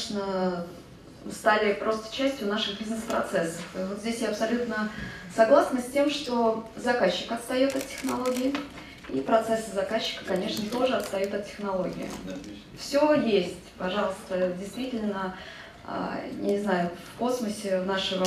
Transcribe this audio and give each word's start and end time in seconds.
конечно, 0.00 0.66
стали 1.30 1.74
просто 1.74 2.14
частью 2.14 2.48
наших 2.48 2.78
бизнес-процессов. 2.78 3.64
И 3.74 3.78
вот 3.84 3.98
здесь 3.98 4.20
я 4.20 4.28
абсолютно 4.28 4.90
согласна 5.34 5.80
с 5.80 5.92
тем, 5.92 6.10
что 6.10 6.68
заказчик 6.76 7.32
отстает 7.32 7.76
от 7.76 7.86
технологии, 7.86 8.54
и 9.10 9.20
процессы 9.20 9.72
заказчика, 9.74 10.24
конечно, 10.24 10.64
тоже 10.70 10.94
отстают 10.94 11.34
от 11.34 11.46
технологии. 11.46 12.08
Все 12.78 13.14
есть, 13.14 13.58
пожалуйста, 13.76 14.52
действительно, 14.58 15.36
не 16.40 16.58
знаю, 16.58 16.90
в 17.14 17.18
космосе 17.18 17.80
нашего 17.80 18.26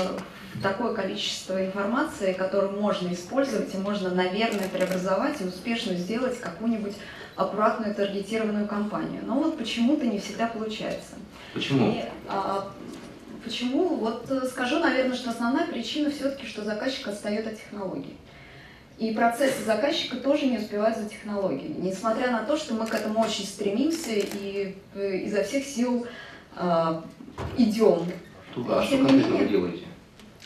такое 0.61 0.93
количество 0.93 1.65
информации, 1.65 2.33
которую 2.33 2.79
можно 2.79 3.11
использовать 3.13 3.73
и 3.73 3.77
можно, 3.77 4.11
наверное, 4.11 4.69
преобразовать 4.69 5.41
и 5.41 5.45
успешно 5.45 5.95
сделать 5.95 6.39
какую-нибудь 6.39 6.95
аккуратную 7.35 7.95
таргетированную 7.95 8.67
кампанию. 8.67 9.21
Но 9.25 9.35
вот 9.35 9.57
почему-то 9.57 10.05
не 10.05 10.19
всегда 10.19 10.47
получается. 10.47 11.15
Почему? 11.53 11.91
И, 11.91 12.03
а, 12.27 12.71
почему? 13.43 13.95
Вот 13.95 14.29
э, 14.29 14.45
скажу, 14.47 14.79
наверное, 14.79 15.15
что 15.15 15.31
основная 15.31 15.65
причина 15.65 16.11
все-таки, 16.11 16.45
что 16.45 16.63
заказчик 16.63 17.07
отстает 17.07 17.47
от 17.47 17.57
технологий. 17.57 18.17
И 18.99 19.11
процессы 19.11 19.63
заказчика 19.63 20.17
тоже 20.17 20.45
не 20.45 20.59
успевают 20.59 20.97
за 20.97 21.09
технологиями. 21.09 21.75
Несмотря 21.79 22.29
на 22.29 22.43
то, 22.43 22.55
что 22.55 22.75
мы 22.75 22.85
к 22.85 22.93
этому 22.93 23.21
очень 23.21 23.45
стремимся 23.45 24.11
и 24.11 24.75
э, 24.93 25.17
изо 25.25 25.43
всех 25.43 25.65
сил 25.65 26.05
э, 26.55 27.01
идем. 27.57 28.05
Что, 28.51 28.79
а 28.79 28.83
что 28.83 28.97
конкретно 28.97 29.35
вы 29.37 29.45
делаете? 29.45 29.85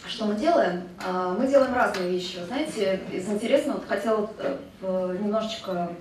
Что 0.05 0.25
мы 0.25 0.35
делаем? 0.35 0.83
А, 1.03 1.33
мы 1.33 1.47
делаем 1.47 1.73
разные 1.73 2.11
вещи. 2.11 2.39
Знаете, 2.47 3.01
из 3.11 3.27
интересного, 3.27 3.77
вот 3.77 3.87
хотела 3.87 4.29
э, 4.39 5.17
немножечко 5.21 5.91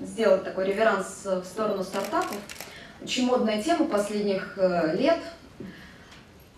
сделать 0.00 0.44
такой 0.44 0.66
реверанс 0.66 1.22
в 1.24 1.44
сторону 1.44 1.82
стартапов. 1.82 2.38
Очень 3.02 3.26
модная 3.26 3.62
тема 3.62 3.84
последних 3.86 4.56
э, 4.56 4.96
лет– 4.96 5.18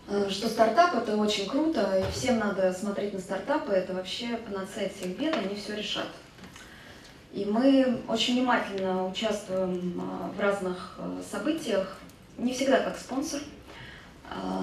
Э, 0.09 0.29
что 0.31 0.49
стартап 0.49 0.95
это 0.95 1.17
очень 1.17 1.49
круто, 1.49 1.99
и 1.99 2.13
всем 2.13 2.39
надо 2.39 2.73
смотреть 2.73 3.13
на 3.13 3.19
стартапы, 3.19 3.73
это 3.73 3.93
вообще 3.93 4.37
панацея 4.37 4.89
всех 4.89 5.19
бед, 5.19 5.37
они 5.37 5.57
все 5.57 5.75
решат. 5.75 6.07
И 7.33 7.45
мы 7.45 8.03
очень 8.09 8.35
внимательно 8.35 9.09
участвуем 9.09 10.01
э, 10.01 10.37
в 10.37 10.41
разных 10.41 10.99
событиях, 11.29 11.97
не 12.39 12.53
всегда 12.53 12.81
как 12.81 12.97
спонсор, 12.97 13.41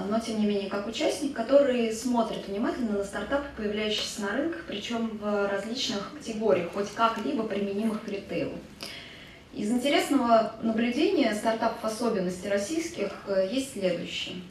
но 0.08 0.20
тем 0.20 0.40
не 0.40 0.46
менее 0.46 0.68
как 0.68 0.86
участник, 0.86 1.34
который 1.34 1.92
смотрит 1.92 2.46
внимательно 2.46 2.98
на 2.98 3.04
стартапы, 3.04 3.46
появляющиеся 3.56 4.22
на 4.22 4.28
рынках, 4.32 4.64
причем 4.66 5.18
в 5.18 5.48
различных 5.48 6.12
категориях, 6.18 6.72
хоть 6.72 6.92
как-либо 6.94 7.44
применимых 7.44 8.04
к 8.04 8.08
ритейлу. 8.08 8.58
Из 9.52 9.70
интересного 9.70 10.54
наблюдения 10.62 11.34
стартапов 11.34 11.84
особенностей 11.84 12.48
российских 12.48 13.10
есть 13.50 13.72
следующее– 13.72 14.36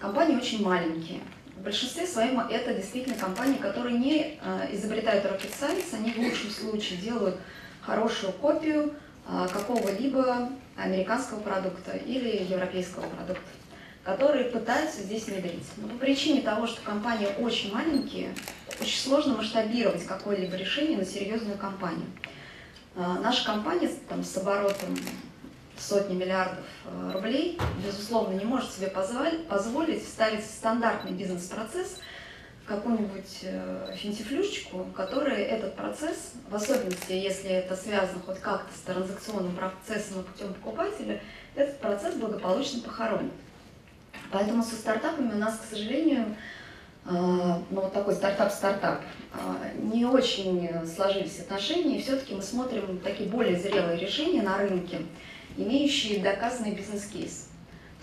Компании 0.00 0.36
очень 0.36 0.62
маленькие. 0.62 1.20
В 1.56 1.62
большинстве 1.62 2.06
своем 2.06 2.38
это 2.40 2.74
действительно 2.74 3.16
компании, 3.16 3.56
которые 3.56 3.98
не 3.98 4.38
э, 4.40 4.68
изобретают 4.72 5.24
rocket 5.24 5.50
science, 5.58 5.94
они 5.94 6.10
в 6.10 6.18
лучшем 6.18 6.50
случае 6.50 6.98
делают 6.98 7.36
хорошую 7.80 8.32
копию 8.34 8.92
э, 9.26 9.48
какого-либо 9.50 10.50
американского 10.76 11.40
продукта 11.40 11.96
или 11.96 12.44
европейского 12.44 13.06
продукта, 13.08 13.42
которые 14.06 14.44
пытаются 14.44 15.02
здесь 15.02 15.26
внедрить. 15.26 15.64
Но 15.78 15.88
по 15.88 15.96
причине 15.96 16.40
того, 16.40 16.68
что 16.68 16.80
компании 16.82 17.26
очень 17.40 17.74
маленькие, 17.74 18.32
очень 18.80 19.00
сложно 19.00 19.34
масштабировать 19.34 20.06
какое-либо 20.06 20.54
решение 20.54 20.96
на 20.96 21.04
серьезную 21.04 21.58
компанию. 21.58 22.06
Э, 22.94 23.16
наша 23.20 23.44
компания 23.44 23.90
там, 24.08 24.22
с 24.22 24.36
оборотом 24.36 24.96
сотни 25.76 26.14
миллиардов 26.14 26.64
э, 26.84 27.10
рублей, 27.14 27.58
безусловно, 27.84 28.34
не 28.34 28.44
может 28.44 28.72
себе 28.72 28.86
позволить 28.86 30.04
вставить 30.04 30.44
стандартный 30.44 31.10
бизнес-процесс 31.10 31.98
в 32.62 32.68
какую-нибудь 32.68 33.40
э, 33.42 33.92
финтифлюшечку, 33.96 34.86
которая 34.94 35.38
этот 35.38 35.74
процесс, 35.74 36.34
в 36.48 36.54
особенности, 36.54 37.10
если 37.10 37.50
это 37.50 37.74
связано 37.74 38.20
хоть 38.24 38.38
как-то 38.38 38.72
с 38.72 38.82
транзакционным 38.82 39.56
процессом 39.56 40.20
и 40.20 40.22
путем 40.22 40.54
покупателя, 40.54 41.20
этот 41.56 41.80
процесс 41.80 42.14
благополучно 42.14 42.82
похоронит. 42.82 43.32
Поэтому 44.30 44.62
со 44.62 44.74
стартапами 44.74 45.32
у 45.34 45.38
нас, 45.38 45.58
к 45.58 45.70
сожалению, 45.70 46.36
э, 47.04 47.10
ну, 47.10 47.62
вот 47.70 47.92
такой 47.92 48.14
стартап-стартап, 48.14 49.02
не 49.78 50.04
очень 50.04 50.68
сложились 50.86 51.40
отношения, 51.40 51.98
и 51.98 52.02
все-таки 52.02 52.34
мы 52.34 52.42
смотрим 52.42 52.98
такие 53.00 53.28
более 53.28 53.58
зрелые 53.58 53.98
решения 53.98 54.42
на 54.42 54.56
рынке, 54.58 55.02
имеющие 55.56 56.22
доказанный 56.22 56.72
бизнес-кейс. 56.72 57.48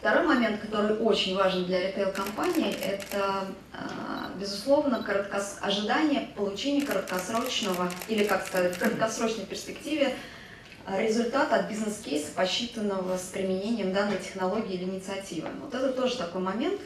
Второй 0.03 0.27
момент, 0.27 0.59
который 0.59 0.97
очень 0.97 1.33
важен 1.33 1.63
для 1.63 1.87
ритейл-компании, 1.87 2.75
это, 2.83 3.45
а, 3.71 4.31
безусловно, 4.37 5.01
короткос... 5.01 5.59
ожидание 5.61 6.27
получения 6.35 6.81
краткосрочного, 6.81 7.89
или, 8.09 8.25
как 8.25 8.45
сказать, 8.45 8.75
в 8.75 8.79
краткосрочной 8.79 9.45
перспективе 9.45 10.13
а, 10.85 11.01
результата 11.01 11.55
от 11.55 11.69
бизнес-кейса, 11.69 12.31
посчитанного 12.35 13.17
с 13.17 13.29
применением 13.29 13.93
данной 13.93 14.17
технологии 14.17 14.75
или 14.75 14.83
инициативы. 14.83 15.49
Вот 15.61 15.73
это 15.73 15.93
тоже 15.93 16.17
такой 16.17 16.41
момент. 16.41 16.79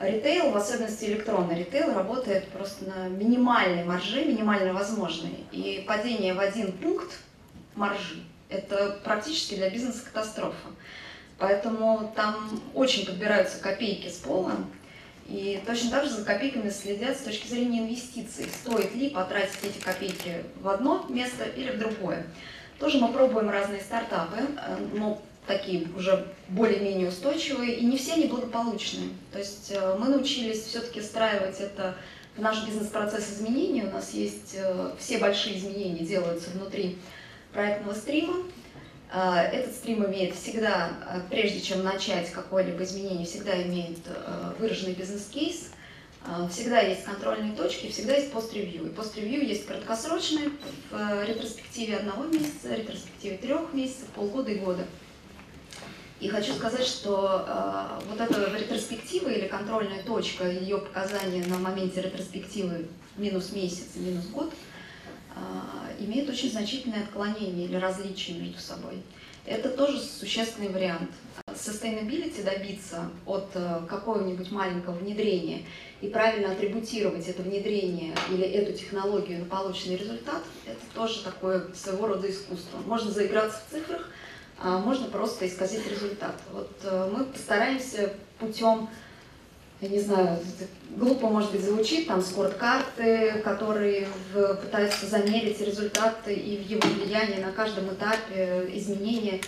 Ритейл, 0.00 0.50
в 0.50 0.56
особенности 0.56 1.04
электронный 1.04 1.58
ритейл, 1.58 1.94
работает 1.94 2.48
просто 2.48 2.84
на 2.86 3.08
минимальной 3.08 3.84
марже, 3.84 4.24
минимально 4.24 4.72
возможной. 4.72 5.44
И 5.52 5.84
падение 5.86 6.34
в 6.34 6.40
один 6.40 6.72
пункт 6.72 7.18
маржи 7.74 8.22
это 8.52 9.00
практически 9.04 9.54
для 9.54 9.70
бизнеса 9.70 10.04
катастрофа. 10.04 10.68
Поэтому 11.38 12.12
там 12.14 12.62
очень 12.74 13.06
подбираются 13.06 13.58
копейки 13.58 14.08
с 14.08 14.16
пола, 14.16 14.52
и 15.26 15.62
точно 15.66 15.90
так 15.90 16.04
же 16.04 16.10
за 16.10 16.24
копейками 16.24 16.68
следят 16.68 17.16
с 17.16 17.22
точки 17.22 17.48
зрения 17.48 17.80
инвестиций. 17.80 18.46
Стоит 18.62 18.94
ли 18.94 19.10
потратить 19.10 19.58
эти 19.62 19.82
копейки 19.82 20.44
в 20.60 20.68
одно 20.68 21.06
место 21.08 21.44
или 21.44 21.70
в 21.70 21.78
другое. 21.78 22.26
Тоже 22.82 22.98
мы 22.98 23.12
пробуем 23.12 23.48
разные 23.48 23.80
стартапы, 23.80 24.38
э, 24.38 24.76
но 24.94 25.22
такие 25.46 25.86
уже 25.96 26.26
более-менее 26.48 27.10
устойчивые, 27.10 27.76
и 27.76 27.84
не 27.84 27.96
все 27.96 28.14
они 28.14 28.26
благополучные. 28.26 29.10
То 29.30 29.38
есть 29.38 29.70
э, 29.70 29.96
мы 30.00 30.08
научились 30.08 30.64
все-таки 30.64 30.98
встраивать 30.98 31.60
это 31.60 31.94
в 32.36 32.40
наш 32.40 32.66
бизнес-процесс 32.66 33.34
изменений. 33.34 33.84
У 33.84 33.90
нас 33.92 34.12
есть 34.14 34.56
э, 34.56 34.90
все 34.98 35.18
большие 35.18 35.58
изменения 35.58 36.04
делаются 36.04 36.50
внутри 36.50 36.98
проектного 37.52 37.94
стрима. 37.94 38.34
Этот 39.14 39.74
стрим 39.74 40.06
имеет 40.06 40.34
всегда, 40.34 40.88
прежде 41.28 41.60
чем 41.60 41.84
начать 41.84 42.32
какое-либо 42.32 42.82
изменение, 42.82 43.26
всегда 43.26 43.62
имеет 43.62 43.98
выраженный 44.58 44.94
бизнес-кейс, 44.94 45.70
всегда 46.50 46.80
есть 46.80 47.04
контрольные 47.04 47.54
точки, 47.56 47.90
всегда 47.90 48.16
есть 48.16 48.32
пост-ревью. 48.32 48.86
И 48.86 48.90
пост-ревью 48.90 49.46
есть 49.46 49.66
краткосрочные 49.66 50.50
в 50.90 51.24
ретроспективе 51.24 51.96
одного 51.96 52.24
месяца, 52.24 52.74
ретроспективе 52.74 53.38
трех 53.38 53.72
месяцев, 53.72 54.06
полгода 54.14 54.50
и 54.50 54.56
года. 54.56 54.86
И 56.20 56.28
хочу 56.28 56.52
сказать, 56.54 56.86
что 56.86 57.44
э, 57.48 58.00
вот 58.08 58.20
эта 58.20 58.56
ретроспектива 58.56 59.28
или 59.28 59.48
контрольная 59.48 60.04
точка, 60.04 60.48
ее 60.48 60.78
показания 60.78 61.44
на 61.46 61.58
моменте 61.58 62.00
ретроспективы 62.00 62.86
минус 63.16 63.50
месяц, 63.52 63.96
минус 63.96 64.26
год– 64.26 64.52
а, 65.34 65.90
имеют 65.98 66.28
очень 66.28 66.50
значительное 66.50 67.04
отклонение 67.04 67.66
или 67.66 67.76
различие 67.76 68.38
между 68.38 68.60
собой. 68.60 69.02
Это 69.44 69.70
тоже 69.70 69.98
существенный 69.98 70.68
вариант. 70.68 71.10
Sustainability 71.64 72.42
добиться 72.42 73.08
от 73.24 73.50
э, 73.54 73.80
какого-нибудь 73.88 74.50
маленького 74.50 74.94
внедрения 74.94 75.62
и 76.00 76.08
правильно 76.08 76.52
атрибутировать 76.52 77.28
это 77.28 77.42
внедрение 77.42 78.14
или 78.30 78.42
эту 78.42 78.76
технологию 78.76 79.38
на 79.38 79.44
полученный 79.44 79.96
результат, 79.96 80.42
это 80.66 80.80
тоже 80.94 81.22
такое 81.22 81.72
своего 81.74 82.08
рода 82.08 82.28
искусство. 82.28 82.78
Можно 82.86 83.12
заиграться 83.12 83.60
в 83.68 83.72
цифрах, 83.72 84.08
а 84.58 84.78
можно 84.78 85.06
просто 85.06 85.46
исказить 85.46 85.88
результат. 85.88 86.34
Вот 86.52 86.72
э, 86.82 87.10
мы 87.16 87.24
постараемся 87.26 88.12
путем 88.40 88.88
я 89.82 89.88
не 89.88 89.98
знаю, 89.98 90.38
глупо, 90.90 91.26
может 91.26 91.50
быть, 91.50 91.64
звучит, 91.64 92.06
там 92.06 92.22
скорт-карты, 92.22 93.42
которые 93.42 94.06
в, 94.32 94.54
пытаются 94.54 95.06
замерить 95.06 95.60
результаты 95.60 96.32
и 96.34 96.62
его 96.62 96.82
влияние 96.88 97.44
на 97.44 97.50
каждом 97.50 97.92
этапе 97.92 98.70
изменения. 98.74 99.40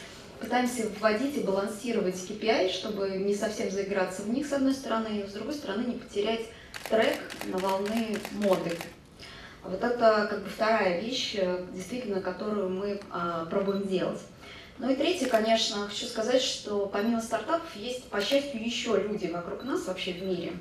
Пытаемся 0.44 0.86
вводить 1.00 1.38
и 1.38 1.40
балансировать 1.40 2.16
KPI, 2.16 2.70
чтобы 2.70 3.08
не 3.08 3.34
совсем 3.34 3.70
заиграться 3.70 4.20
в 4.20 4.28
них, 4.28 4.46
с 4.46 4.52
одной 4.52 4.74
стороны, 4.74 5.20
и 5.20 5.26
с 5.26 5.32
другой 5.32 5.54
стороны 5.54 5.86
не 5.86 5.94
потерять 5.94 6.42
трек 6.90 7.18
на 7.46 7.56
волны 7.56 8.18
моды. 8.32 8.76
Вот 9.62 9.82
это 9.82 10.26
как 10.28 10.42
бы 10.42 10.50
вторая 10.50 11.00
вещь, 11.00 11.36
действительно, 11.72 12.20
которую 12.20 12.68
мы 12.68 13.00
а, 13.10 13.46
пробуем 13.46 13.88
делать. 13.88 14.20
Ну 14.78 14.90
и 14.90 14.96
третье, 14.96 15.28
конечно, 15.28 15.88
хочу 15.88 16.04
сказать, 16.04 16.42
что 16.42 16.84
помимо 16.92 17.22
стартапов 17.22 17.74
есть, 17.74 18.04
по 18.10 18.20
счастью, 18.20 18.62
еще 18.62 19.00
люди 19.00 19.28
вокруг 19.28 19.64
нас 19.64 19.86
вообще 19.86 20.12
в 20.12 20.24
мире, 20.24 20.52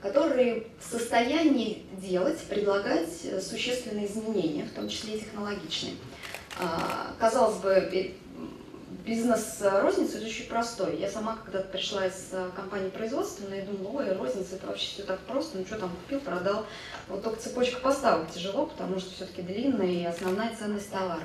которые 0.00 0.68
в 0.80 0.90
состоянии 0.90 1.82
делать, 1.98 2.38
предлагать 2.48 3.10
существенные 3.42 4.06
изменения, 4.06 4.64
в 4.64 4.74
том 4.74 4.88
числе 4.88 5.16
и 5.16 5.20
технологичные. 5.20 5.96
А, 6.58 7.12
казалось 7.20 7.58
бы, 7.58 8.14
бизнес 9.08 9.58
розницы 9.60 10.24
очень 10.24 10.46
простой. 10.46 10.98
Я 10.98 11.08
сама 11.08 11.38
когда-то 11.44 11.68
пришла 11.70 12.06
из 12.06 12.30
компании 12.54 12.90
производственной 12.90 13.60
и 13.60 13.62
думала, 13.62 14.00
ой, 14.00 14.12
розница 14.12 14.56
это 14.56 14.66
вообще 14.66 14.86
все 14.86 15.02
так 15.02 15.18
просто, 15.20 15.58
ну 15.58 15.64
что 15.64 15.78
там 15.78 15.90
купил, 15.90 16.20
продал. 16.20 16.66
Вот 17.08 17.24
только 17.24 17.40
цепочка 17.40 17.80
поставок 17.80 18.30
тяжело, 18.30 18.66
потому 18.66 19.00
что 19.00 19.10
все-таки 19.14 19.42
длинная 19.42 19.86
и 19.86 20.04
основная 20.04 20.54
ценность 20.56 20.90
товара. 20.90 21.22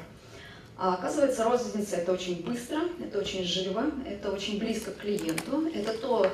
А 0.77 0.95
оказывается, 0.95 1.44
розница 1.44 1.97
это 1.97 2.13
очень 2.13 2.44
быстро, 2.44 2.80
это 3.00 3.19
очень 3.19 3.44
живо, 3.44 3.83
это 4.07 4.31
очень 4.31 4.59
близко 4.59 4.91
к 4.91 4.97
клиенту, 4.97 5.68
это 5.74 5.95
то, 5.95 6.27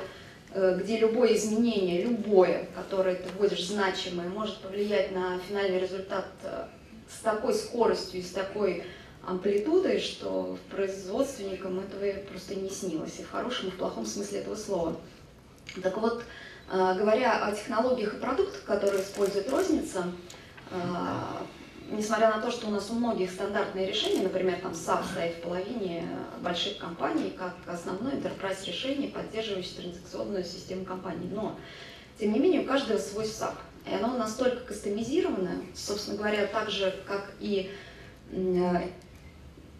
э, 0.54 0.78
где 0.80 0.98
любое 0.98 1.34
изменение, 1.34 2.02
любое, 2.02 2.66
которое 2.74 3.16
ты 3.16 3.28
вводишь 3.36 3.66
значимое, 3.66 4.28
может 4.28 4.56
повлиять 4.58 5.12
на 5.12 5.38
финальный 5.40 5.78
результат 5.78 6.26
э, 6.44 6.64
с 7.10 7.20
такой 7.22 7.52
скоростью 7.52 8.20
и 8.20 8.22
с 8.22 8.30
такой 8.30 8.84
амплитудой, 9.26 10.00
что 10.00 10.58
производственникам 10.70 11.80
этого 11.80 12.24
просто 12.28 12.54
не 12.54 12.70
снилось, 12.70 13.18
и 13.18 13.22
в 13.22 13.30
хорошем, 13.30 13.68
и 13.68 13.70
в 13.70 13.76
плохом 13.76 14.06
смысле 14.06 14.40
этого 14.40 14.56
слова. 14.56 14.96
Так 15.82 15.96
вот, 15.98 16.22
э, 16.72 16.94
говоря 16.98 17.44
о 17.44 17.52
технологиях 17.52 18.14
и 18.14 18.18
продуктах, 18.18 18.64
которые 18.64 19.02
использует 19.02 19.48
розница, 19.50 20.04
несмотря 21.90 22.30
на 22.34 22.40
то, 22.40 22.50
что 22.50 22.68
у 22.68 22.70
нас 22.70 22.88
у 22.90 22.94
многих 22.94 23.30
стандартные 23.30 23.86
решения, 23.86 24.22
например, 24.22 24.60
там 24.60 24.72
SAP 24.72 25.04
стоит 25.10 25.36
в 25.36 25.40
половине 25.42 26.06
больших 26.40 26.78
компаний, 26.78 27.34
как 27.36 27.54
основное 27.66 28.12
enterprise 28.12 28.64
решение, 28.66 29.10
поддерживающее 29.10 29.82
транзакционную 29.82 30.44
систему 30.44 30.84
компании. 30.84 31.28
Но, 31.32 31.58
тем 32.18 32.32
не 32.32 32.38
менее, 32.38 32.62
у 32.62 32.64
каждого 32.64 32.98
свой 32.98 33.24
SAP. 33.24 33.54
И 33.90 33.94
оно 33.94 34.16
настолько 34.16 34.60
кастомизировано, 34.66 35.62
собственно 35.74 36.16
говоря, 36.16 36.46
так 36.46 36.70
же, 36.70 36.94
как 37.06 37.32
и 37.40 37.70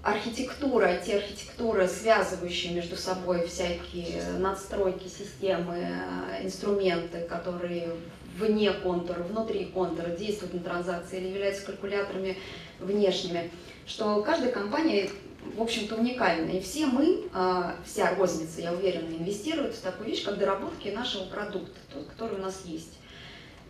архитектура, 0.03 0.99
те 1.05 1.17
архитектуры, 1.17 1.87
связывающие 1.87 2.73
между 2.73 2.97
собой 2.97 3.47
всякие 3.47 4.23
надстройки 4.39 5.09
системы, 5.09 5.95
инструменты, 6.43 7.21
которые 7.23 7.91
вне 8.39 8.73
контура, 8.73 9.23
внутри 9.23 9.67
контура 9.67 10.09
действуют 10.09 10.55
на 10.55 10.61
транзакции 10.61 11.19
или 11.19 11.29
являются 11.29 11.67
калькуляторами 11.67 12.39
внешними, 12.79 13.51
что 13.87 14.23
каждая 14.23 14.53
компания, 14.53 15.11
в 15.57 15.61
общем-то, 15.61 15.97
уникальна. 15.97 16.51
И 16.51 16.61
все 16.61 16.87
мы, 16.87 17.29
а, 17.35 17.77
вся 17.85 18.15
розница, 18.15 18.61
я 18.63 18.73
уверена, 18.73 19.09
инвестируют 19.09 19.75
в 19.75 19.81
такую 19.81 20.09
вещь, 20.09 20.25
как 20.25 20.39
доработки 20.39 20.89
нашего 20.89 21.25
продукта, 21.25 21.79
тот, 21.93 22.07
который 22.07 22.39
у 22.39 22.43
нас 22.43 22.63
есть. 22.65 22.95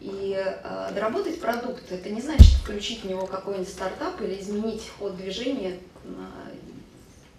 И 0.01 0.35
э, 0.35 0.93
доработать 0.95 1.41
продукт, 1.43 1.93
это 1.93 2.09
не 2.09 2.23
значит 2.23 2.55
включить 2.55 3.03
в 3.03 3.05
него 3.05 3.27
какой-нибудь 3.27 3.69
стартап 3.69 4.19
или 4.23 4.41
изменить 4.41 4.91
ход 4.99 5.15
движения 5.19 5.73
э, 5.73 5.90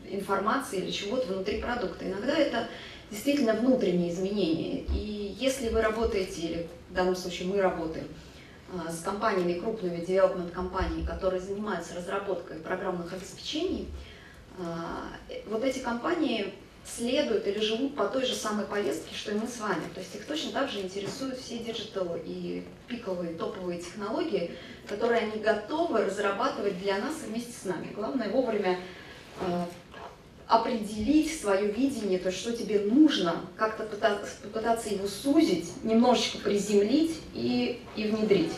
информации 0.05 0.79
или 0.79 0.91
чего-то 0.91 1.27
внутри 1.27 1.61
продукта. 1.61 2.09
Иногда 2.09 2.35
это 2.35 2.67
действительно 3.09 3.53
внутренние 3.53 4.11
изменения. 4.11 4.81
И 4.95 5.35
если 5.39 5.69
вы 5.69 5.81
работаете, 5.81 6.41
или 6.41 6.67
в 6.89 6.93
данном 6.93 7.15
случае 7.15 7.47
мы 7.47 7.61
работаем, 7.61 8.07
а, 8.73 8.91
с 8.91 9.01
компаниями, 9.01 9.59
крупными 9.59 9.97
development 9.97 10.51
компаниями, 10.51 11.05
которые 11.05 11.41
занимаются 11.41 11.95
разработкой 11.95 12.57
программных 12.59 13.11
обеспечений, 13.11 13.87
а, 14.59 15.07
вот 15.47 15.63
эти 15.63 15.79
компании 15.79 16.53
следуют 16.85 17.47
или 17.47 17.59
живут 17.59 17.95
по 17.95 18.05
той 18.05 18.25
же 18.25 18.33
самой 18.33 18.65
повестке, 18.65 19.15
что 19.15 19.31
и 19.31 19.35
мы 19.35 19.47
с 19.47 19.59
вами. 19.59 19.83
То 19.93 19.99
есть 19.99 20.15
их 20.15 20.25
точно 20.25 20.51
так 20.51 20.69
же 20.69 20.81
интересуют 20.81 21.39
все 21.39 21.59
digital 21.59 22.17
и 22.23 22.63
пиковые 22.87 23.33
топовые 23.33 23.79
технологии, 23.79 24.51
которые 24.87 25.21
они 25.21 25.41
готовы 25.41 26.05
разрабатывать 26.05 26.79
для 26.79 26.97
нас 26.97 27.15
вместе 27.27 27.51
с 27.51 27.65
нами. 27.65 27.93
Главное 27.95 28.29
вовремя 28.29 28.79
а, 29.39 29.67
определить 30.47 31.39
свое 31.39 31.71
видение, 31.71 32.19
то 32.19 32.27
есть 32.27 32.41
что 32.41 32.51
тебе 32.51 32.79
нужно, 32.79 33.35
как-то 33.55 33.83
пытаться, 33.83 34.31
попытаться 34.43 34.89
его 34.89 35.07
сузить, 35.07 35.71
немножечко 35.83 36.39
приземлить 36.39 37.17
и, 37.33 37.81
и 37.95 38.07
внедрить. 38.07 38.51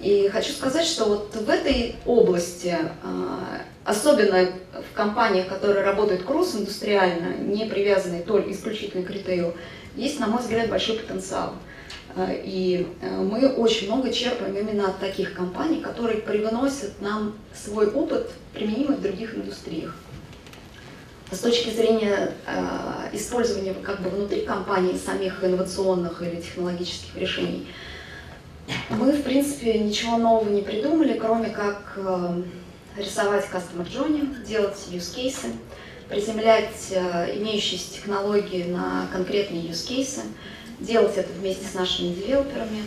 И 0.00 0.28
хочу 0.28 0.52
сказать, 0.52 0.86
что 0.86 1.04
вот 1.04 1.34
в 1.34 1.48
этой 1.48 1.96
области, 2.06 2.76
а, 3.02 3.60
особенно 3.84 4.50
в 4.72 4.96
компаниях, 4.96 5.48
которые 5.48 5.84
работают 5.84 6.24
кросс-индустриально, 6.24 7.36
не 7.38 7.66
привязанные 7.66 8.22
только 8.22 8.52
исключительно 8.52 9.04
к 9.04 9.10
ритейлу, 9.10 9.54
есть, 9.96 10.18
на 10.20 10.26
мой 10.26 10.40
взгляд, 10.40 10.68
большой 10.70 10.98
потенциал. 10.98 11.54
А, 12.16 12.30
и 12.32 12.86
а, 13.02 13.22
мы 13.22 13.48
очень 13.52 13.88
много 13.88 14.12
черпаем 14.12 14.56
именно 14.56 14.88
от 14.88 14.98
таких 14.98 15.34
компаний, 15.34 15.80
которые 15.80 16.18
привносят 16.18 17.00
нам 17.00 17.36
свой 17.52 17.88
опыт, 17.88 18.30
применимый 18.52 18.96
в 18.96 19.02
других 19.02 19.34
индустриях 19.34 19.94
с 21.34 21.38
точки 21.38 21.70
зрения 21.70 22.32
э, 22.46 23.08
использования 23.12 23.74
как 23.74 24.00
бы 24.00 24.10
внутри 24.10 24.42
компании 24.42 24.96
самих 24.96 25.42
инновационных 25.42 26.22
или 26.22 26.40
технологических 26.40 27.16
решений, 27.16 27.66
мы, 28.90 29.12
в 29.12 29.22
принципе, 29.22 29.78
ничего 29.78 30.16
нового 30.16 30.48
не 30.48 30.62
придумали, 30.62 31.18
кроме 31.18 31.50
как 31.50 31.94
э, 31.96 32.42
рисовать 32.96 33.46
Customer 33.52 33.86
Journey, 33.86 34.44
делать 34.44 34.76
cases, 34.90 35.52
приземлять 36.08 36.90
э, 36.90 37.36
имеющиеся 37.38 37.94
технологии 37.94 38.64
на 38.64 39.06
конкретные 39.12 39.62
cases, 39.64 40.22
делать 40.78 41.16
это 41.16 41.32
вместе 41.32 41.66
с 41.66 41.74
нашими 41.74 42.14
девелоперами 42.14 42.82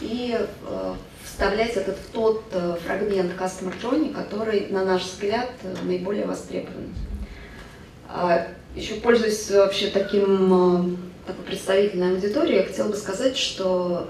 и 0.00 0.36
э, 0.38 0.94
вставлять 1.24 1.76
этот 1.76 1.98
в 1.98 2.10
тот 2.12 2.44
э, 2.52 2.76
фрагмент 2.84 3.32
Customer 3.38 3.74
Journey, 3.80 4.12
который, 4.12 4.68
на 4.68 4.84
наш 4.84 5.02
взгляд, 5.02 5.50
наиболее 5.82 6.26
востребован. 6.26 6.94
А, 8.08 8.48
Еще 8.74 8.94
пользуясь 8.94 9.50
вообще 9.50 9.88
таким 9.88 10.98
такой 11.26 11.44
представительной 11.44 12.14
аудиторией, 12.14 12.58
я 12.58 12.64
хотела 12.64 12.88
бы 12.88 12.96
сказать, 12.96 13.36
что 13.36 14.08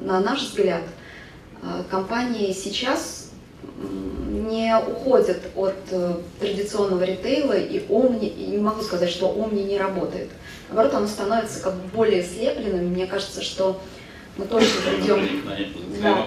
на 0.00 0.20
наш 0.20 0.40
взгляд 0.40 0.82
компании 1.90 2.52
сейчас 2.52 3.30
не 4.58 4.76
уходят 4.76 5.40
от 5.54 5.76
э, 5.90 6.14
традиционного 6.40 7.04
ритейла, 7.04 7.56
и 7.56 7.78
Omni, 7.86 8.28
и 8.28 8.46
не 8.46 8.58
могу 8.58 8.82
сказать, 8.82 9.10
что 9.10 9.26
Omni 9.26 9.64
не 9.64 9.78
работает. 9.78 10.30
Наоборот, 10.68 10.94
оно 10.94 11.06
становится 11.06 11.60
как 11.60 11.74
бы 11.74 11.88
более 11.88 12.22
слепленным. 12.22 12.86
Мне 12.86 13.06
кажется, 13.06 13.42
что 13.42 13.80
мы 14.36 14.46
точно 14.46 14.80
придем 14.82 15.28
да, 16.02 16.26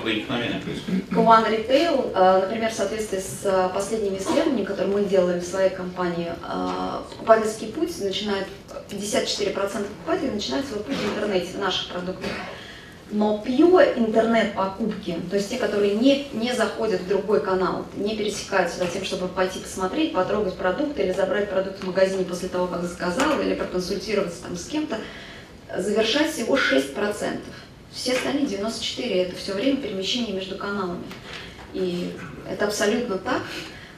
к 1.09 1.17
One 1.17 1.49
Retail. 1.49 2.11
Э, 2.15 2.41
например, 2.41 2.71
в 2.71 2.73
соответствии 2.73 3.19
с 3.19 3.41
э, 3.43 3.69
последними 3.73 4.17
исследованиями, 4.17 4.65
которые 4.65 4.95
мы 4.95 5.03
делали 5.05 5.39
в 5.39 5.45
своей 5.45 5.69
компании, 5.69 6.31
покупательский 7.09 7.67
путь 7.67 7.99
начинает, 8.01 8.47
54% 8.89 9.53
покупателей 9.53 10.31
начинают 10.31 10.65
свой 10.67 10.81
путь 10.83 10.95
в 10.95 11.17
интернете, 11.17 11.57
в 11.57 11.59
наших 11.59 11.89
продуктах. 11.89 12.31
Но 13.11 13.43
pure 13.45 13.99
интернет-покупки, 13.99 15.17
то 15.29 15.35
есть 15.35 15.49
те, 15.49 15.57
которые 15.57 15.95
не, 15.95 16.29
не 16.31 16.53
заходят 16.53 17.01
в 17.01 17.09
другой 17.09 17.41
канал, 17.41 17.85
не 17.97 18.15
пересекаются 18.15 18.79
за 18.79 18.87
тем, 18.87 19.03
чтобы 19.03 19.27
пойти 19.27 19.59
посмотреть, 19.59 20.13
потрогать 20.13 20.55
продукт 20.55 20.97
или 20.97 21.11
забрать 21.11 21.49
продукт 21.49 21.83
в 21.83 21.87
магазине 21.87 22.23
после 22.23 22.47
того, 22.47 22.67
как 22.67 22.83
заказал, 22.83 23.41
или 23.41 23.55
проконсультироваться 23.55 24.43
там 24.43 24.55
с 24.55 24.65
кем-то, 24.65 24.97
завершать 25.77 26.31
всего 26.31 26.55
6%. 26.55 27.39
Все 27.91 28.13
остальные 28.13 28.45
94 28.45 29.23
это 29.23 29.35
все 29.35 29.53
время 29.53 29.77
перемещение 29.77 30.33
между 30.33 30.57
каналами. 30.57 31.03
И 31.73 32.13
это 32.49 32.65
абсолютно 32.65 33.17
так. 33.17 33.41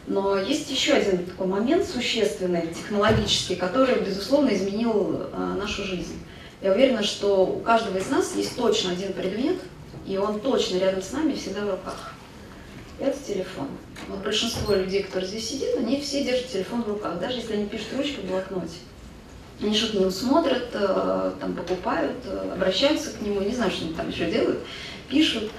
Но 0.08 0.38
есть 0.38 0.70
еще 0.70 0.93
один 0.93 1.25
такой 1.25 1.48
момент 1.48 1.86
существенный, 1.88 2.67
технологический, 2.67 3.55
который, 3.55 4.01
безусловно, 4.01 4.53
изменил 4.53 5.27
а, 5.32 5.55
нашу 5.55 5.84
жизнь. 5.84 6.20
Я 6.63 6.72
уверена, 6.72 7.03
что 7.03 7.46
у 7.46 7.60
каждого 7.60 7.98
из 7.98 8.10
нас 8.10 8.34
есть 8.38 8.55
точно 8.55 8.93
один 8.93 9.12
предмет, 9.12 9.58
и 10.08 10.17
он 10.17 10.39
точно 10.39 10.77
рядом 10.77 11.01
с 11.01 11.12
нами 11.12 11.36
всегда 11.36 11.65
в 11.65 11.72
руках. 11.72 12.13
Это 13.00 13.17
телефон. 13.22 13.67
Вот 14.08 14.20
большинство 14.20 14.74
людей, 14.74 15.03
которые 15.03 15.27
здесь 15.27 15.50
сидят, 15.50 15.75
они 15.77 16.00
все 16.00 16.24
держат 16.24 16.48
телефон 16.48 16.84
в 16.84 16.88
руках, 16.88 17.20
даже 17.20 17.39
если 17.39 17.55
они 17.55 17.65
пишут 17.65 17.88
ручкой 17.98 18.22
в 18.22 18.27
блокноте. 18.29 18.77
Они 19.62 19.75
что-то 19.75 19.98
не 19.98 20.05
усмотрят, 20.05 20.70
э, 20.74 21.32
там 21.41 21.53
покупают, 21.53 22.15
э, 22.25 22.51
обращаются 22.53 23.12
к 23.12 23.20
нему, 23.22 23.41
не 23.41 23.53
знаю, 23.53 23.70
что 23.70 23.84
они 23.84 23.93
там 23.93 24.10
еще 24.10 24.32
делают, 24.32 24.60
пишут. 25.10 25.51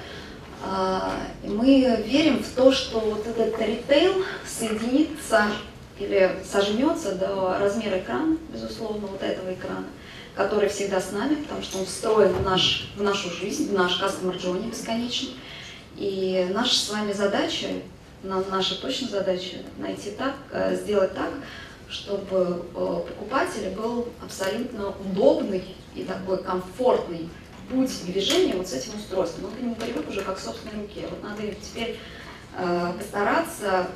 А, 0.62 1.12
мы 1.42 2.02
верим 2.06 2.42
в 2.42 2.48
то, 2.56 2.72
что 2.72 2.98
вот 3.00 3.26
этот 3.26 3.60
ритейл 3.60 4.24
соединится 4.46 5.48
или 5.98 6.34
сожмется 6.50 7.14
до 7.14 7.58
размера 7.58 7.98
экрана, 7.98 8.38
безусловно, 8.50 9.06
вот 9.06 9.22
этого 9.22 9.52
экрана, 9.52 9.84
который 10.34 10.68
всегда 10.68 11.00
с 11.00 11.12
нами, 11.12 11.36
потому 11.36 11.62
что 11.62 11.78
он 11.78 11.86
встроен 11.86 12.32
в, 12.32 12.42
наш, 12.42 12.90
в 12.96 13.02
нашу 13.02 13.30
жизнь, 13.30 13.70
в 13.70 13.72
наш 13.72 14.02
customer 14.02 14.36
journey 14.40 14.70
бесконечный. 14.70 15.34
И 15.96 16.48
наша 16.52 16.74
с 16.74 16.90
вами 16.90 17.12
задача, 17.12 17.68
наша 18.22 18.80
точная 18.80 19.10
задача 19.10 19.58
найти 19.78 20.10
так, 20.10 20.34
э, 20.50 20.74
сделать 20.76 21.14
так, 21.14 21.30
чтобы 21.88 22.64
э, 22.74 23.02
покупателю 23.08 23.70
был 23.72 24.08
абсолютно 24.22 24.88
удобный 24.88 25.76
и 25.94 26.02
такой 26.02 26.42
комфортный 26.42 27.28
путь 27.70 28.04
движения 28.06 28.54
вот 28.54 28.66
с 28.66 28.72
этим 28.72 28.96
устройством. 28.96 29.44
Он 29.44 29.50
к 29.52 29.60
нему 29.60 29.74
привык 29.76 30.08
уже 30.08 30.22
как 30.22 30.36
к 30.36 30.40
собственной 30.40 30.82
руке. 30.82 31.06
Вот 31.08 31.22
надо 31.22 31.42
теперь 31.54 31.96
э, 32.58 32.92
постараться 32.98 33.86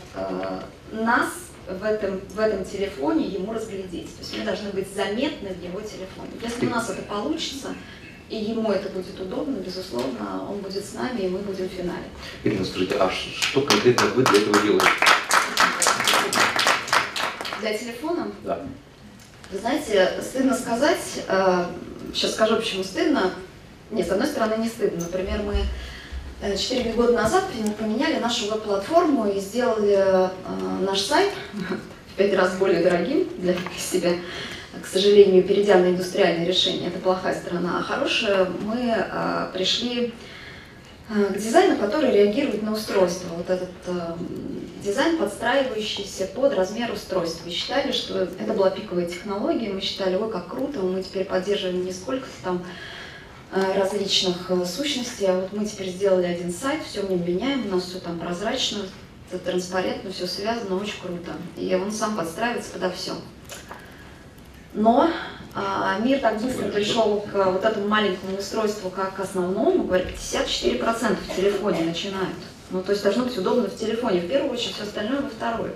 нас 0.92 1.47
в 1.68 1.84
этом, 1.84 2.20
в 2.20 2.38
этом 2.38 2.64
телефоне 2.64 3.26
ему 3.26 3.52
разглядеть. 3.52 4.14
То 4.16 4.20
есть 4.20 4.38
мы 4.38 4.44
должны 4.44 4.70
быть 4.70 4.88
заметны 4.94 5.50
в 5.50 5.62
его 5.62 5.80
телефоне. 5.80 6.30
Если 6.42 6.66
у 6.66 6.70
нас 6.70 6.88
это 6.88 7.02
получится, 7.02 7.74
и 8.30 8.36
ему 8.36 8.72
это 8.72 8.88
будет 8.88 9.20
удобно, 9.20 9.56
безусловно, 9.56 10.48
он 10.50 10.58
будет 10.58 10.84
с 10.84 10.94
нами, 10.94 11.20
и 11.20 11.28
мы 11.28 11.38
будем 11.38 11.68
в 11.68 11.72
финале. 11.72 12.04
Ирина, 12.44 12.64
скажите, 12.64 12.96
а 12.96 13.10
что 13.10 13.60
конкретно 13.62 14.06
вы 14.08 14.22
для 14.24 14.40
этого 14.40 14.62
делаете? 14.62 14.86
Для 17.60 17.76
телефона? 17.76 18.32
Да. 18.44 18.66
Вы 19.50 19.58
знаете, 19.58 20.20
стыдно 20.22 20.54
сказать, 20.54 21.24
сейчас 22.14 22.32
скажу, 22.32 22.56
почему 22.56 22.84
стыдно. 22.84 23.32
Нет, 23.90 24.06
с 24.06 24.10
одной 24.10 24.28
стороны, 24.28 24.62
не 24.62 24.68
стыдно. 24.68 25.00
Например, 25.00 25.42
мы 25.42 25.56
4 26.40 26.92
года 26.92 27.14
назад 27.14 27.44
поменяли 27.78 28.18
нашу 28.20 28.50
веб-платформу 28.50 29.26
и 29.28 29.40
сделали 29.40 29.96
э, 29.98 30.28
наш 30.82 31.00
сайт 31.00 31.30
в 32.12 32.16
5 32.16 32.34
раз 32.34 32.56
более 32.56 32.82
дорогим 32.82 33.28
для 33.38 33.54
себя. 33.76 34.12
К 34.80 34.86
сожалению, 34.86 35.42
перейдя 35.42 35.78
на 35.78 35.90
индустриальное 35.90 36.46
решение, 36.46 36.88
это 36.88 37.00
плохая 37.00 37.34
сторона. 37.34 37.80
А 37.80 37.82
хорошая, 37.82 38.46
мы 38.60 38.76
э, 38.76 39.48
пришли 39.52 40.14
э, 41.10 41.24
к 41.34 41.38
дизайну, 41.38 41.76
который 41.76 42.12
реагирует 42.12 42.62
на 42.62 42.72
устройство. 42.72 43.34
Вот 43.34 43.50
этот 43.50 43.70
дизайн, 44.84 45.18
подстраивающийся 45.18 46.26
под 46.26 46.54
размер 46.54 46.92
устройства. 46.92 47.46
Мы 47.46 47.50
считали, 47.50 47.90
что 47.90 48.16
это 48.20 48.52
была 48.52 48.70
пиковая 48.70 49.06
технология, 49.06 49.72
мы 49.72 49.80
считали, 49.80 50.14
ой, 50.14 50.30
как 50.30 50.46
круто, 50.48 50.78
мы 50.78 51.02
теперь 51.02 51.24
поддерживаем 51.24 51.84
не 51.84 51.92
сколько-то 51.92 52.44
там 52.44 52.62
Э, 52.62 52.66
различных 53.52 54.50
э, 54.50 54.64
сущностей. 54.64 55.26
А 55.26 55.40
вот 55.40 55.52
мы 55.52 55.64
теперь 55.64 55.88
сделали 55.88 56.26
один 56.26 56.52
сайт, 56.52 56.82
все 56.82 57.02
в 57.02 57.10
нем 57.10 57.24
меняем, 57.26 57.66
у 57.66 57.76
нас 57.76 57.84
все 57.84 57.98
там 57.98 58.18
прозрачно, 58.18 58.80
транспарентно, 59.44 60.10
все 60.10 60.26
связано, 60.26 60.76
очень 60.76 61.00
круто. 61.00 61.32
И 61.56 61.74
он 61.74 61.92
сам 61.92 62.16
подстраивается 62.16 62.72
подо 62.72 62.90
все. 62.90 63.12
Но 64.74 65.10
а, 65.54 65.98
мир 66.00 66.20
так 66.20 66.40
быстро 66.40 66.68
пришел 66.68 67.20
к 67.20 67.32
вот 67.32 67.64
этому 67.64 67.88
маленькому 67.88 68.38
устройству 68.38 68.90
как 68.90 69.16
к 69.16 69.20
основному, 69.20 69.84
говорят, 69.84 70.08
54% 70.08 71.16
в 71.16 71.36
телефоне 71.36 71.84
начинают. 71.84 72.36
Ну, 72.70 72.82
то 72.82 72.92
есть 72.92 73.02
должно 73.02 73.24
быть 73.24 73.36
удобно 73.38 73.68
в 73.68 73.76
телефоне, 73.76 74.20
в 74.20 74.28
первую 74.28 74.52
очередь, 74.52 74.74
все 74.74 74.84
остальное 74.84 75.22
во 75.22 75.28
вторую. 75.28 75.72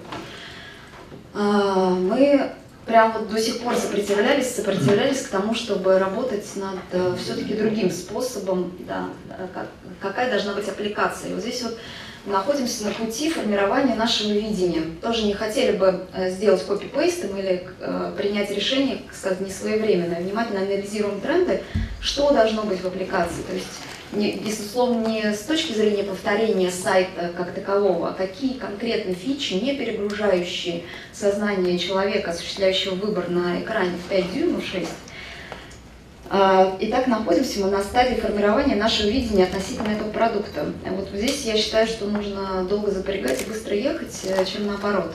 А, 1.35 1.91
мы 1.91 2.53
прям 2.87 3.13
вот 3.13 3.31
до 3.31 3.41
сих 3.41 3.61
пор 3.61 3.77
сопротивлялись, 3.77 4.55
сопротивлялись 4.55 5.23
к 5.23 5.29
тому, 5.29 5.55
чтобы 5.55 5.99
работать 5.99 6.45
над 6.57 6.79
э, 6.93 7.17
все-таки 7.19 7.55
другим 7.55 7.91
способом, 7.91 8.73
да, 8.87 9.09
э, 9.31 9.47
как, 9.55 9.69
какая 10.01 10.31
должна 10.31 10.55
быть 10.55 10.69
аппликация. 10.69 11.31
И 11.31 11.35
вот 11.35 11.43
здесь 11.43 11.63
вот 11.63 11.79
находимся 12.27 12.85
на 12.85 12.91
пути 12.93 13.31
формирования 13.31 13.95
нашего 13.95 14.33
видения. 14.33 14.83
Тоже 15.01 15.25
не 15.25 15.35
хотели 15.35 15.77
бы 15.77 16.07
э, 16.13 16.31
сделать 16.31 16.65
копипейстом 16.65 17.37
или 17.37 17.69
принять 18.17 18.51
решение, 18.51 19.03
сказать, 19.13 19.41
не 19.41 19.51
своевременно. 19.51 20.17
Внимательно 20.17 20.61
анализируем 20.61 21.21
тренды, 21.21 21.63
что 22.01 22.33
должно 22.33 22.63
быть 22.63 22.81
в 22.81 22.87
аппликации. 22.87 23.43
То 23.43 23.55
есть 23.55 23.69
безусловно, 24.13 25.09
не 25.09 25.33
с 25.33 25.41
точки 25.41 25.73
зрения 25.73 26.05
повторения 26.05 26.71
сайта 26.71 27.33
как 27.37 27.53
такового, 27.53 28.11
а 28.11 28.13
какие 28.13 28.59
конкретные 28.59 29.15
фичи, 29.15 29.55
не 29.55 29.75
перегружающие 29.77 30.83
сознание 31.13 31.79
человека, 31.79 32.31
осуществляющего 32.31 32.95
выбор 32.95 33.31
на 33.31 33.61
экране 33.61 33.93
в 34.05 34.09
5 34.09 34.33
дюймов 34.33 34.65
6. 34.65 34.89
А, 36.35 36.77
итак, 36.81 37.09
находимся 37.09 37.61
мы 37.61 37.71
на 37.71 37.83
стадии 37.83 38.15
формирования 38.15 38.77
нашего 38.77 39.09
видения 39.09 39.45
относительно 39.45 39.89
этого 39.89 40.11
продукта. 40.11 40.67
Вот 40.87 41.09
здесь 41.13 41.45
я 41.45 41.57
считаю, 41.57 41.87
что 41.87 42.07
нужно 42.07 42.65
долго 42.65 42.91
запрягать 42.91 43.43
и 43.43 43.45
быстро 43.45 43.75
ехать, 43.75 44.19
э, 44.25 44.45
чем 44.45 44.67
наоборот. 44.67 45.13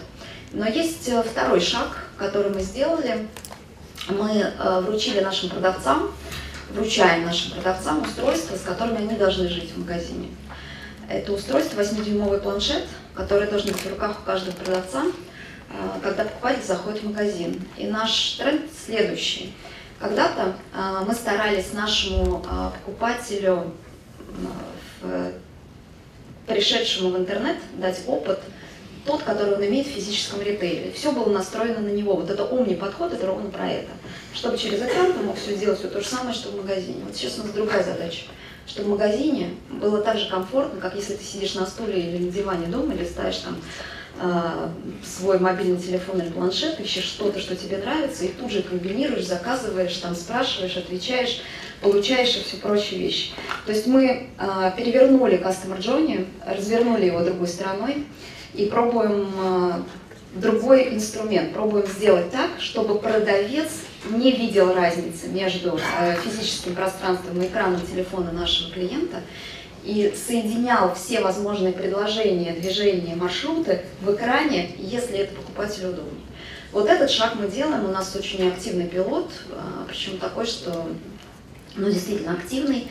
Но 0.51 0.67
есть 0.67 1.09
э, 1.09 1.23
второй 1.23 1.59
шаг, 1.59 2.05
который 2.17 2.51
мы 2.51 2.61
сделали. 2.61 3.27
Мы 4.09 4.29
э, 4.29 4.81
вручили 4.81 5.19
нашим 5.21 5.49
продавцам 5.49 6.11
вручаем 6.77 7.25
нашим 7.25 7.51
продавцам 7.51 8.01
устройства, 8.03 8.55
с 8.55 8.61
которыми 8.61 8.97
они 8.97 9.15
должны 9.15 9.49
жить 9.49 9.71
в 9.71 9.79
магазине. 9.79 10.29
Это 11.09 11.33
устройство 11.33 11.81
8-дюймовый 11.81 12.39
планшет, 12.39 12.85
который 13.15 13.47
должен 13.47 13.71
быть 13.71 13.81
в 13.81 13.89
руках 13.89 14.19
у 14.21 14.25
каждого 14.25 14.53
продавца, 14.55 15.03
а, 15.69 15.99
когда 16.01 16.23
покупатель 16.23 16.63
заходит 16.63 17.01
в 17.01 17.07
магазин. 17.07 17.61
И 17.77 17.87
наш 17.87 18.33
тренд 18.33 18.63
следующий. 18.85 19.53
Когда-то 19.99 20.55
а, 20.73 21.03
мы 21.03 21.13
старались 21.13 21.73
нашему 21.73 22.45
а, 22.47 22.71
покупателю, 22.71 23.73
пришедшему 26.47 27.11
в 27.11 27.17
интернет, 27.17 27.57
дать 27.73 28.01
опыт 28.07 28.39
тот, 29.07 29.23
который 29.23 29.55
он 29.55 29.65
имеет 29.65 29.87
в 29.87 29.91
физическом 29.91 30.41
ритейле. 30.41 30.91
Все 30.91 31.11
было 31.11 31.29
настроено 31.29 31.79
на 31.79 31.89
него. 31.89 32.15
Вот 32.15 32.29
это 32.29 32.45
умный 32.45 32.75
подход, 32.75 33.13
это 33.13 33.25
ровно 33.25 33.49
про 33.49 33.71
это 33.71 33.89
чтобы 34.37 34.57
через 34.57 34.79
экран 34.79 35.13
ты 35.13 35.19
мог 35.19 35.35
все 35.35 35.55
сделать 35.55 35.79
все 35.79 35.87
то 35.87 35.99
же 35.99 36.07
самое, 36.07 36.33
что 36.33 36.49
в 36.49 36.57
магазине. 36.57 37.03
Вот 37.03 37.15
сейчас 37.15 37.39
у 37.39 37.43
нас 37.43 37.51
другая 37.51 37.83
задача, 37.83 38.25
чтобы 38.67 38.89
в 38.89 38.91
магазине 38.91 39.55
было 39.69 40.01
так 40.01 40.17
же 40.19 40.29
комфортно, 40.29 40.79
как 40.79 40.95
если 40.95 41.15
ты 41.15 41.23
сидишь 41.23 41.55
на 41.55 41.65
стуле 41.65 41.99
или 41.99 42.25
на 42.25 42.31
диване 42.31 42.67
дома, 42.67 42.93
или 42.93 43.03
ставишь 43.03 43.37
там 43.37 43.59
э, 44.21 44.69
свой 45.03 45.39
мобильный 45.39 45.81
телефон 45.81 46.21
или 46.21 46.29
планшет, 46.29 46.79
ищешь 46.79 47.05
что-то, 47.05 47.39
что 47.39 47.55
тебе 47.55 47.77
нравится, 47.77 48.25
и 48.25 48.27
тут 48.27 48.51
же 48.51 48.61
комбинируешь, 48.61 49.25
заказываешь, 49.25 49.97
там 49.97 50.15
спрашиваешь, 50.15 50.77
отвечаешь, 50.77 51.41
получаешь 51.81 52.35
и 52.35 52.43
все 52.43 52.57
прочие 52.57 52.99
вещи. 52.99 53.31
То 53.65 53.71
есть 53.71 53.87
мы 53.87 54.27
э, 54.37 54.71
перевернули 54.75 55.37
Customer 55.37 55.79
Journey, 55.79 56.27
развернули 56.45 57.05
его 57.05 57.21
другой 57.21 57.47
стороной 57.47 58.05
и 58.53 58.65
пробуем 58.65 59.29
э, 59.37 59.71
другой 60.35 60.95
инструмент, 60.95 61.53
пробуем 61.53 61.85
сделать 61.85 62.31
так, 62.31 62.49
чтобы 62.59 62.99
продавец 62.99 63.69
не 64.09 64.31
видел 64.31 64.73
разницы 64.73 65.27
между 65.27 65.79
э, 65.99 66.15
физическим 66.23 66.75
пространством 66.75 67.41
и 67.41 67.47
экраном 67.47 67.81
телефона 67.81 68.31
нашего 68.31 68.71
клиента 68.71 69.21
и 69.83 70.13
соединял 70.15 70.93
все 70.95 71.21
возможные 71.21 71.71
предложения, 71.71 72.53
движения, 72.53 73.15
маршруты 73.15 73.83
в 74.01 74.13
экране, 74.13 74.71
если 74.77 75.19
это 75.19 75.35
покупателю 75.35 75.89
удобнее. 75.89 76.25
Вот 76.73 76.89
этот 76.89 77.09
шаг 77.09 77.35
мы 77.39 77.47
делаем, 77.47 77.85
у 77.85 77.91
нас 77.93 78.13
очень 78.13 78.49
активный 78.49 78.87
пилот, 78.87 79.31
причем 79.87 80.17
такой, 80.17 80.45
что 80.45 80.85
ну, 81.77 81.89
действительно 81.89 82.33
активный. 82.33 82.89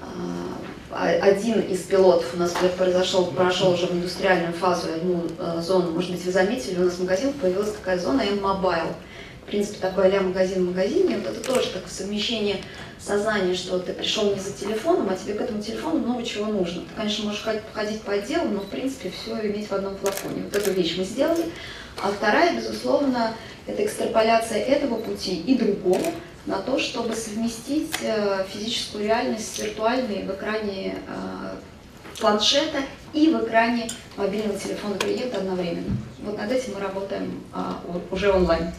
Э, 0.00 1.18
один 1.20 1.60
из 1.60 1.80
пилотов 1.80 2.34
у 2.34 2.38
нас 2.38 2.54
произошел, 2.78 3.26
прошел 3.26 3.72
уже 3.72 3.86
в 3.86 3.92
индустриальную 3.92 4.52
фазу, 4.52 4.88
одну 4.94 5.24
зону, 5.60 5.90
может 5.90 6.12
быть, 6.12 6.24
вы 6.24 6.32
заметили, 6.32 6.80
у 6.80 6.84
нас 6.84 6.94
в 6.94 7.00
магазинах 7.00 7.34
появилась 7.34 7.72
такая 7.72 7.98
зона 7.98 8.22
M-Mobile 8.22 8.94
в 9.46 9.48
принципе, 9.48 9.78
такой 9.78 10.10
а 10.10 10.20
магазин 10.22 10.64
в 10.64 10.66
магазине, 10.70 11.18
вот 11.18 11.28
это 11.28 11.40
тоже 11.40 11.68
такое 11.68 11.88
совмещение 11.88 12.56
сознания, 12.98 13.54
что 13.54 13.78
ты 13.78 13.92
пришел 13.92 14.34
не 14.34 14.40
за 14.40 14.52
телефоном, 14.52 15.08
а 15.08 15.14
тебе 15.14 15.34
к 15.34 15.40
этому 15.40 15.62
телефону 15.62 16.00
много 16.00 16.24
чего 16.24 16.46
нужно. 16.46 16.80
Ты, 16.80 16.88
конечно, 16.96 17.26
можешь 17.26 17.44
ходить 17.72 18.00
по 18.00 18.12
отделам, 18.12 18.54
но, 18.54 18.60
в 18.60 18.66
принципе, 18.66 19.10
все 19.10 19.38
иметь 19.46 19.68
в 19.68 19.72
одном 19.72 19.96
флаконе. 19.98 20.42
Вот 20.42 20.56
эту 20.56 20.72
вещь 20.72 20.96
мы 20.98 21.04
сделали. 21.04 21.44
А 22.02 22.08
вторая, 22.08 22.56
безусловно, 22.56 23.34
это 23.68 23.84
экстраполяция 23.84 24.58
этого 24.58 24.96
пути 24.96 25.36
и 25.36 25.56
другого 25.56 26.02
на 26.46 26.60
то, 26.60 26.78
чтобы 26.78 27.14
совместить 27.14 27.92
э, 28.02 28.44
физическую 28.48 29.04
реальность 29.04 29.54
с 29.54 29.58
виртуальной 29.58 30.22
в 30.22 30.30
экране 30.30 30.96
э, 31.06 31.56
планшета 32.20 32.78
и 33.12 33.28
в 33.28 33.44
экране 33.44 33.88
мобильного 34.16 34.58
телефона 34.58 34.96
клиента 34.98 35.38
одновременно. 35.38 35.96
Вот 36.22 36.38
над 36.38 36.50
этим 36.50 36.74
мы 36.74 36.80
работаем 36.80 37.40
а, 37.52 37.80
уже 38.10 38.32
онлайн. 38.32 38.72